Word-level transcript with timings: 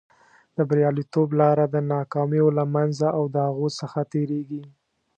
د 0.55 0.57
بریالیتوب 0.69 1.29
لاره 1.41 1.65
د 1.69 1.75
ناکامیو 1.93 2.47
له 2.57 2.63
منځه 2.75 3.07
او 3.17 3.23
د 3.33 3.35
هغو 3.47 3.67
څخه 3.79 3.99
تېرېږي. 4.11 4.63